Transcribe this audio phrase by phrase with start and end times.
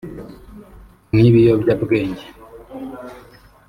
[1.13, 2.25] nk’ikiyobyabwenge